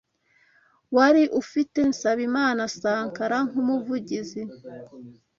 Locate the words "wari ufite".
0.95-1.77